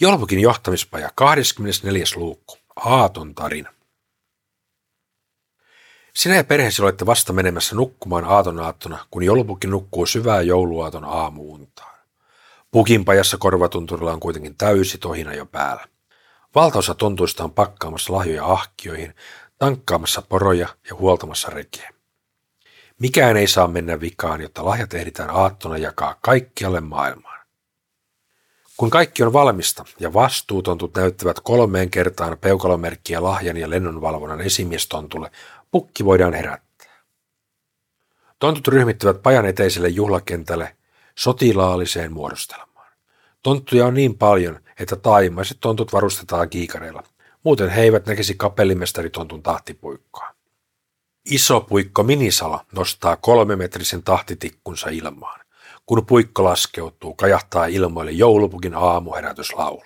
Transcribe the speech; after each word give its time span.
Jolpukin 0.00 0.40
johtamispaja 0.40 1.10
24. 1.14 2.04
luukku. 2.16 2.58
Aaton 2.76 3.34
tarina. 3.34 3.72
Sinä 6.14 6.34
ja 6.34 6.44
perheesi 6.44 6.82
olette 6.82 7.06
vasta 7.06 7.32
menemässä 7.32 7.74
nukkumaan 7.76 8.24
aaton 8.24 8.60
aattona, 8.60 9.06
kun 9.10 9.22
Jolpukin 9.22 9.70
nukkuu 9.70 10.06
syvää 10.06 10.42
jouluaaton 10.42 11.04
aamuuntaan. 11.04 11.98
Pukinpajassa 12.70 13.38
korvatunturilla 13.38 14.12
on 14.12 14.20
kuitenkin 14.20 14.56
täysi 14.56 14.98
tohina 14.98 15.34
jo 15.34 15.46
päällä. 15.46 15.84
Valtaosa 16.54 16.94
tontuista 16.94 17.44
on 17.44 17.52
pakkaamassa 17.52 18.12
lahjoja 18.12 18.46
ahkioihin, 18.46 19.14
tankkaamassa 19.58 20.22
poroja 20.22 20.68
ja 20.90 20.96
huoltamassa 20.96 21.50
rekeä. 21.50 21.90
Mikään 22.98 23.36
ei 23.36 23.46
saa 23.46 23.68
mennä 23.68 24.00
vikaan, 24.00 24.40
jotta 24.40 24.64
lahjat 24.64 24.94
ehditään 24.94 25.30
aattona 25.30 25.78
jakaa 25.78 26.14
kaikkialle 26.20 26.80
maailmaan. 26.80 27.35
Kun 28.76 28.90
kaikki 28.90 29.22
on 29.22 29.32
valmista 29.32 29.84
ja 30.00 30.12
vastuutontut 30.12 30.94
näyttävät 30.96 31.40
kolmeen 31.40 31.90
kertaan 31.90 32.38
peukalomerkkiä 32.38 33.22
lahjan 33.22 33.56
ja 33.56 33.70
lennonvalvonnan 33.70 34.40
esimiestontulle, 34.40 35.30
pukki 35.70 36.04
voidaan 36.04 36.34
herättää. 36.34 37.02
Tontut 38.38 38.68
ryhmittyvät 38.68 39.22
pajan 39.22 39.46
eteiselle 39.46 39.88
juhlakentälle 39.88 40.76
sotilaalliseen 41.18 42.12
muodostelmaan. 42.12 42.92
Tonttuja 43.42 43.86
on 43.86 43.94
niin 43.94 44.18
paljon, 44.18 44.60
että 44.80 44.96
taimaiset 44.96 45.56
tontut 45.60 45.92
varustetaan 45.92 46.50
kiikareilla. 46.50 47.02
Muuten 47.42 47.70
he 47.70 47.82
eivät 47.82 48.06
näkisi 48.06 48.34
kapellimestaritontun 48.34 49.42
tahtipuikkoa. 49.42 50.34
Iso 51.24 51.60
puikko 51.60 52.02
Minisala 52.02 52.64
nostaa 52.72 53.16
kolmemetrisen 53.16 54.02
tahtitikkunsa 54.02 54.88
ilmaan. 54.88 55.45
Kun 55.86 56.06
puikko 56.06 56.44
laskeutuu, 56.44 57.14
kajahtaa 57.14 57.66
ilmoille 57.66 58.10
joulupukin 58.10 58.74
aamuherätyslaulu. 58.74 59.82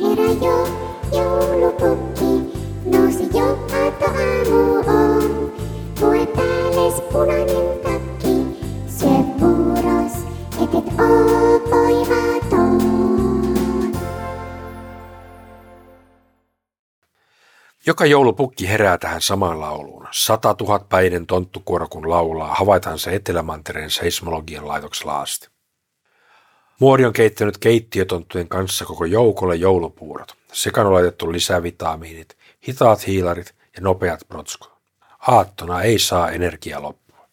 Herä 0.00 0.32
jo, 0.42 0.68
joulupukki, 1.12 2.58
nousi 2.84 3.28
jo 3.38 3.68
aatto 3.72 4.31
Joka 17.86 18.06
joulupukki 18.06 18.68
herää 18.68 18.98
tähän 18.98 19.22
samaan 19.22 19.60
lauluun. 19.60 20.06
Sata 20.10 20.54
tuhat 20.54 20.88
päiden 20.88 21.26
tonttukuoro 21.26 21.88
kun 21.88 22.10
laulaa, 22.10 22.54
havaitaan 22.54 22.98
se 22.98 23.14
Etelämantereen 23.14 23.90
seismologian 23.90 24.68
laitoksella 24.68 25.20
asti. 25.20 25.48
Muori 26.80 27.04
on 27.04 27.12
keittänyt 27.12 27.58
keittiötonttujen 27.58 28.48
kanssa 28.48 28.84
koko 28.84 29.04
joukolle 29.04 29.56
joulupuurot. 29.56 30.36
Sekaan 30.52 30.86
on 30.86 30.92
laitettu 30.92 31.32
lisävitamiinit, 31.32 32.36
hitaat 32.68 33.06
hiilarit 33.06 33.54
ja 33.76 33.82
nopeat 33.82 34.20
protskut. 34.28 34.72
Aattona 35.28 35.82
ei 35.82 35.98
saa 35.98 36.30
energia 36.30 36.82
loppua. 36.82 37.28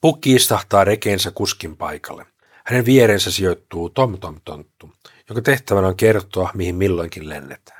Pukki 0.00 0.34
istahtaa 0.34 0.84
rekeensä 0.84 1.30
kuskin 1.30 1.76
paikalle. 1.76 2.26
Hänen 2.64 2.86
vierensä 2.86 3.30
sijoittuu 3.30 3.90
Tom 3.90 4.18
Tom 4.18 4.40
Tonttu, 4.44 4.90
jonka 5.28 5.42
tehtävänä 5.42 5.88
on 5.88 5.96
kertoa, 5.96 6.50
mihin 6.54 6.74
milloinkin 6.74 7.28
lennetään. 7.28 7.79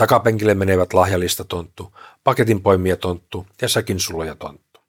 Takapenkille 0.00 0.54
menevät 0.54 0.92
lahjalista 0.92 1.44
tonttu, 1.44 1.96
paketin 2.24 2.62
poimia 2.62 2.96
tonttu 2.96 3.46
ja 3.62 3.68
säkin 3.68 4.00
suloja 4.00 4.34
tonttu. 4.34 4.80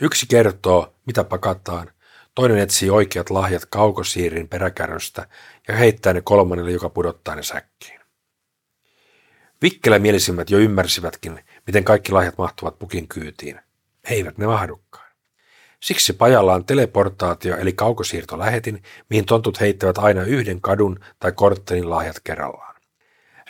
Yksi 0.00 0.26
kertoo, 0.26 0.94
mitä 1.06 1.24
pakataan, 1.24 1.90
toinen 2.34 2.58
etsii 2.58 2.90
oikeat 2.90 3.30
lahjat 3.30 3.66
kaukosiirin 3.66 4.48
peräkärrystä 4.48 5.28
ja 5.68 5.76
heittää 5.76 6.12
ne 6.12 6.20
kolmannelle, 6.20 6.70
joka 6.70 6.88
pudottaa 6.88 7.34
ne 7.34 7.42
säkkiin. 7.42 8.00
Vikkelämielisimmät 9.62 10.50
jo 10.50 10.58
ymmärsivätkin, 10.58 11.44
miten 11.66 11.84
kaikki 11.84 12.12
lahjat 12.12 12.38
mahtuvat 12.38 12.78
pukin 12.78 13.08
kyytiin. 13.08 13.60
Eivät 14.10 14.38
ne 14.38 14.46
mahdukaan. 14.46 15.10
Siksi 15.80 16.12
pajalla 16.12 16.54
on 16.54 16.64
teleportaatio 16.64 17.56
eli 17.56 17.72
kaukosiirtolähetin, 17.72 18.82
mihin 19.10 19.26
tontut 19.26 19.60
heittävät 19.60 19.98
aina 19.98 20.22
yhden 20.22 20.60
kadun 20.60 21.00
tai 21.18 21.32
korttelin 21.32 21.90
lahjat 21.90 22.20
kerrallaan. 22.24 22.69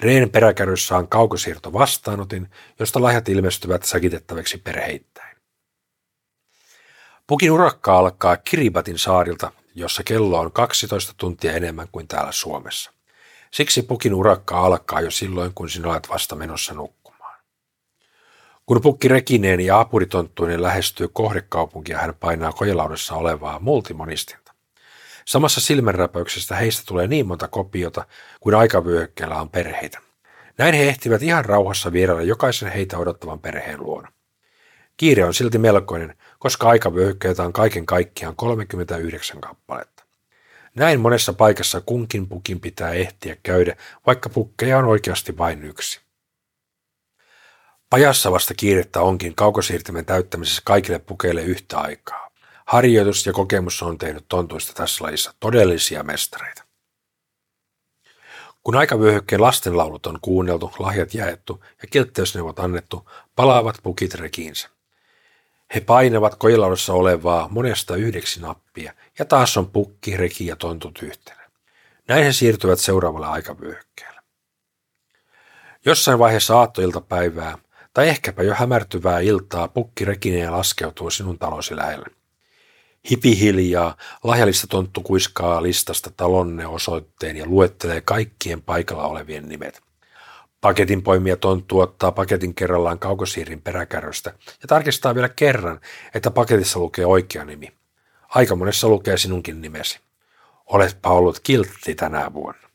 Reen 0.01 0.31
peräkärryssä 0.31 0.97
on 0.97 1.09
kaukosiirto 1.09 1.73
vastaanotin, 1.73 2.51
josta 2.79 3.03
lahjat 3.03 3.29
ilmestyvät 3.29 3.83
säkitettäväksi 3.83 4.59
perheittäin. 4.59 5.37
Pukin 7.27 7.51
urakka 7.51 7.99
alkaa 7.99 8.37
Kiribatin 8.37 8.99
saarilta, 8.99 9.53
jossa 9.75 10.03
kello 10.03 10.39
on 10.41 10.53
12 10.53 11.15
tuntia 11.17 11.53
enemmän 11.53 11.89
kuin 11.93 12.09
täällä 12.09 12.33
Suomessa. 12.33 12.93
Siksi 13.51 13.83
pukin 13.83 14.15
urakka 14.15 14.61
alkaa 14.61 15.01
jo 15.01 15.11
silloin, 15.11 15.55
kun 15.55 15.71
sinä 15.71 15.89
olet 15.89 16.09
vasta 16.09 16.37
menossa 16.37 16.75
nukkumaan. 16.75 17.41
Kun 18.67 18.81
pukki 18.81 19.09
Rekineen 19.09 19.61
ja 19.61 19.81
apuritonttuinen 19.81 20.63
lähestyy 20.63 21.09
kohdekaupunkia, 21.09 21.99
hän 21.99 22.15
painaa 22.21 22.53
kojelaudassa 22.53 23.15
olevaa 23.15 23.59
multimonistinta. 23.59 24.50
Samassa 25.31 25.61
silmänräpäyksestä 25.61 26.57
heistä 26.57 26.83
tulee 26.87 27.07
niin 27.07 27.27
monta 27.27 27.49
kopiota 27.49 28.05
kuin 28.41 28.55
aikavyöhykkeellä 28.55 29.41
on 29.41 29.49
perheitä. 29.49 29.99
Näin 30.59 30.75
he 30.75 30.89
ehtivät 30.89 31.23
ihan 31.23 31.45
rauhassa 31.45 31.93
vierailla 31.93 32.23
jokaisen 32.23 32.73
heitä 32.73 32.99
odottavan 32.99 33.39
perheen 33.39 33.81
luona. 33.81 34.13
Kiire 34.97 35.25
on 35.25 35.35
silti 35.35 35.59
melkoinen, 35.59 36.17
koska 36.39 36.69
aikavyöhykkeitä 36.69 37.43
on 37.43 37.53
kaiken 37.53 37.87
kaikkiaan 37.87 38.37
39 38.37 39.41
kappaletta. 39.41 40.05
Näin 40.75 41.01
monessa 41.01 41.33
paikassa 41.33 41.81
kunkin 41.81 42.29
pukin 42.29 42.61
pitää 42.61 42.91
ehtiä 42.93 43.37
käydä, 43.43 43.77
vaikka 44.07 44.29
pukkeja 44.29 44.79
on 44.79 44.85
oikeasti 44.85 45.39
vain 45.39 45.65
yksi. 45.65 46.01
Pajassa 47.91 48.33
vasta 48.33 48.55
kiirettä 48.55 49.01
onkin 49.01 49.35
kaukosiirtimen 49.35 50.05
täyttämisessä 50.05 50.63
kaikille 50.65 50.99
pukeille 50.99 51.43
yhtä 51.43 51.79
aikaa. 51.79 52.30
Harjoitus 52.71 53.27
ja 53.27 53.33
kokemus 53.33 53.83
on 53.83 53.99
tehnyt 53.99 54.25
tontuista 54.29 54.73
tässä 54.73 55.05
lajissa 55.05 55.35
todellisia 55.41 56.03
mestareita. 56.03 56.65
Kun 58.63 58.77
aikavyöhykkeen 58.77 59.43
lastenlaulut 59.43 60.07
on 60.07 60.19
kuunneltu, 60.23 60.73
lahjat 60.79 61.15
jaettu 61.15 61.65
ja 61.83 61.89
kiltteysneuvot 61.91 62.59
annettu, 62.59 63.11
palaavat 63.37 63.79
pukit 63.83 64.15
rekiinsä. 64.15 64.69
He 65.75 65.81
painavat 65.81 66.35
kojelaudossa 66.35 66.93
olevaa 66.93 67.49
monesta 67.49 67.97
yhdeksi 67.97 68.41
nappia 68.41 68.93
ja 69.19 69.25
taas 69.25 69.57
on 69.57 69.71
pukki, 69.71 70.17
reki 70.17 70.47
ja 70.47 70.57
tontut 70.57 70.99
yhtenä. 71.03 71.51
Näin 72.09 72.25
he 72.25 72.33
siirtyvät 72.33 72.79
seuraavalle 72.79 73.27
aikavyöhykkeelle. 73.27 74.21
Jossain 75.85 76.19
vaiheessa 76.19 76.59
aattoiltapäivää 76.59 77.59
tai 77.95 78.09
ehkäpä 78.09 78.43
jo 78.43 78.55
hämärtyvää 78.55 79.21
iltaa 79.21 79.69
pukki 79.69 80.05
rekineen 80.05 80.53
laskeutuu 80.53 81.11
sinun 81.11 81.39
talosi 81.39 81.77
lähelle. 81.77 82.20
Hipihiljaa 83.11 83.97
lahjallista 84.25 84.67
tonttu 84.67 85.01
kuiskaa 85.03 85.63
listasta 85.63 86.11
talonne 86.17 86.67
osoitteen 86.67 87.37
ja 87.37 87.47
luettelee 87.47 88.01
kaikkien 88.01 88.63
paikalla 88.63 89.07
olevien 89.07 89.49
nimet. 89.49 89.83
Paketin 90.61 91.03
poimija 91.03 91.37
tonttu 91.37 91.81
ottaa 91.81 92.13
paketin 92.13 92.55
kerrallaan 92.55 92.99
kaukosiirin 92.99 93.63
peräkärrystä 93.63 94.31
ja 94.47 94.69
tarkistaa 94.69 95.15
vielä 95.15 95.29
kerran, 95.29 95.81
että 96.15 96.31
paketissa 96.31 96.79
lukee 96.79 97.07
oikea 97.07 97.45
nimi. 97.45 97.73
Aika 98.29 98.57
monessa 98.57 98.89
lukee 98.89 99.17
sinunkin 99.17 99.63
nimesi. 99.63 100.01
Oletpa 100.67 101.09
ollut 101.11 101.41
kiltti 101.41 101.95
tänä 101.95 102.33
vuonna. 102.35 102.71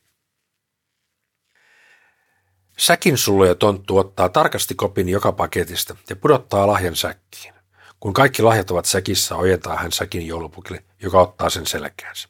Säkin 2.76 3.18
sulloja 3.18 3.54
tonttu 3.54 3.98
ottaa 3.98 4.28
tarkasti 4.28 4.74
kopin 4.74 5.08
joka 5.08 5.32
paketista 5.32 5.96
ja 6.10 6.16
pudottaa 6.16 6.66
lahjan 6.66 6.96
säkkiin. 6.96 7.55
Kun 8.00 8.12
kaikki 8.12 8.42
lahjat 8.42 8.70
ovat 8.70 8.84
säkissä, 8.84 9.36
ojentaa 9.36 9.76
hän 9.76 9.92
säkin 9.92 10.26
joulupukille, 10.26 10.84
joka 11.02 11.20
ottaa 11.20 11.50
sen 11.50 11.66
selkäänsä. 11.66 12.28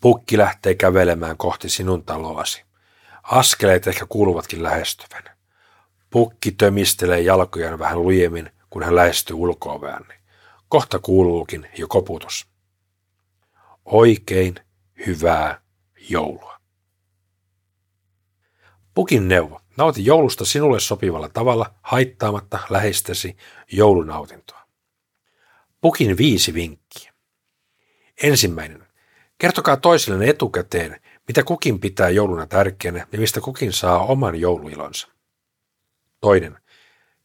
Pukki 0.00 0.38
lähtee 0.38 0.74
kävelemään 0.74 1.36
kohti 1.36 1.68
sinun 1.68 2.04
taloasi. 2.04 2.64
Askeleet 3.22 3.86
ehkä 3.86 4.06
kuuluvatkin 4.08 4.62
lähestyvän. 4.62 5.24
Pukki 6.10 6.52
tömistelee 6.52 7.20
jalkojaan 7.20 7.78
vähän 7.78 8.02
lujemmin, 8.02 8.50
kun 8.70 8.82
hän 8.82 8.96
lähestyy 8.96 9.36
ulkoovään. 9.36 10.04
Kohta 10.68 10.98
kuuluukin 10.98 11.68
jo 11.78 11.88
koputus. 11.88 12.48
Oikein 13.84 14.54
hyvää 15.06 15.60
joulua. 16.08 16.58
Pukin 18.94 19.28
neuvo. 19.28 19.60
Nauti 19.78 20.04
joulusta 20.04 20.44
sinulle 20.44 20.80
sopivalla 20.80 21.28
tavalla, 21.28 21.74
haittaamatta 21.82 22.58
läheistesi 22.70 23.36
joulunautintoa. 23.72 24.60
Pukin 25.80 26.16
viisi 26.16 26.54
vinkkiä. 26.54 27.12
Ensimmäinen. 28.22 28.86
Kertokaa 29.38 29.76
toisillenne 29.76 30.28
etukäteen, 30.28 31.00
mitä 31.28 31.42
kukin 31.42 31.80
pitää 31.80 32.08
jouluna 32.08 32.46
tärkeänä 32.46 33.06
ja 33.12 33.18
mistä 33.18 33.40
kukin 33.40 33.72
saa 33.72 33.98
oman 33.98 34.40
jouluilonsa. 34.40 35.08
Toinen. 36.20 36.58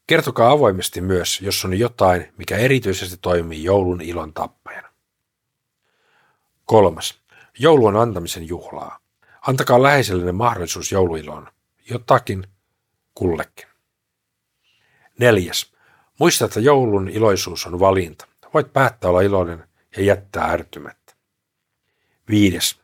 Kertokaa 0.06 0.50
avoimesti 0.50 1.00
myös, 1.00 1.40
jos 1.40 1.64
on 1.64 1.78
jotain, 1.78 2.32
mikä 2.38 2.56
erityisesti 2.56 3.16
toimii 3.16 3.64
joulun 3.64 4.00
ilon 4.00 4.34
tappajana. 4.34 4.88
Kolmas. 6.64 7.22
Joulu 7.58 7.86
on 7.86 7.96
antamisen 7.96 8.48
juhlaa. 8.48 8.98
Antakaa 9.46 9.82
läheisellenne 9.82 10.32
mahdollisuus 10.32 10.92
jouluiloon. 10.92 11.48
Jotakin 11.90 12.46
kullekin. 13.14 13.68
Neljäs. 15.18 15.72
Muista, 16.18 16.44
että 16.44 16.60
joulun 16.60 17.08
iloisuus 17.08 17.66
on 17.66 17.80
valinta. 17.80 18.26
Voit 18.54 18.72
päättää 18.72 19.10
olla 19.10 19.20
iloinen 19.20 19.68
ja 19.96 20.02
jättää 20.02 20.44
ärtymättä. 20.44 21.14
Viides. 22.28 22.80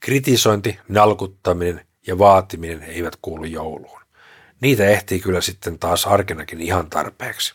Kritisointi, 0.00 0.78
nalkuttaminen 0.88 1.86
ja 2.06 2.18
vaatiminen 2.18 2.82
eivät 2.82 3.16
kuulu 3.22 3.44
jouluun. 3.44 4.00
Niitä 4.60 4.84
ehtii 4.84 5.20
kyllä 5.20 5.40
sitten 5.40 5.78
taas 5.78 6.06
arkenakin 6.06 6.60
ihan 6.60 6.90
tarpeeksi. 6.90 7.54